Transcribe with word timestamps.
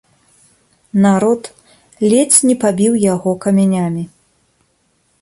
Народ 1.05 1.43
ледзь 2.09 2.39
не 2.49 2.55
пабіў 2.65 2.93
яго 3.13 3.31
камянямі. 3.47 4.03